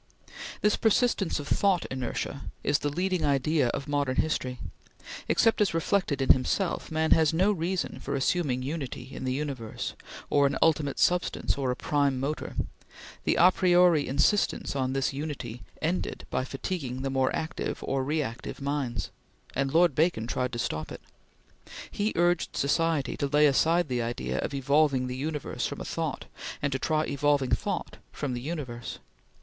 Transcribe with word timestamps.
This 0.61 0.77
persistence 0.77 1.39
of 1.39 1.47
thought 1.47 1.85
inertia 1.91 2.45
is 2.63 2.79
the 2.79 2.89
leading 2.89 3.23
idea 3.23 3.67
of 3.67 3.87
modern 3.87 4.15
history. 4.15 4.57
Except 5.27 5.61
as 5.61 5.75
reflected 5.75 6.23
in 6.23 6.33
himself, 6.33 6.89
man 6.89 7.11
has 7.11 7.35
no 7.35 7.51
reason 7.51 7.99
for 7.99 8.15
assuming 8.15 8.63
unity 8.63 9.09
in 9.15 9.25
the 9.25 9.31
universe, 9.31 9.93
or 10.27 10.47
an 10.47 10.57
ultimate 10.59 10.97
substance, 10.97 11.55
or 11.55 11.69
a 11.69 11.75
prime 11.75 12.19
motor. 12.19 12.55
The 13.25 13.35
a 13.35 13.51
priori 13.51 14.07
insistence 14.07 14.75
on 14.75 14.93
this 14.93 15.13
unity 15.13 15.61
ended 15.83 16.25
by 16.31 16.45
fatiguing 16.45 17.03
the 17.03 17.11
more 17.11 17.31
active 17.35 17.83
or 17.83 18.03
reactive 18.03 18.59
minds; 18.59 19.11
and 19.53 19.71
Lord 19.71 19.93
Bacon 19.93 20.25
tried 20.25 20.51
to 20.53 20.57
stop 20.57 20.91
it. 20.91 21.01
He 21.91 22.11
urged 22.15 22.57
society 22.57 23.15
to 23.17 23.27
lay 23.27 23.45
aside 23.45 23.87
the 23.87 24.01
idea 24.01 24.39
of 24.39 24.55
evolving 24.55 25.05
the 25.05 25.15
universe 25.15 25.67
from 25.67 25.79
a 25.79 25.85
thought, 25.85 26.25
and 26.59 26.71
to 26.71 26.79
try 26.79 27.05
evolving 27.05 27.51
thought 27.51 27.97
from 28.11 28.33
the 28.33 28.41
universe. 28.41 28.97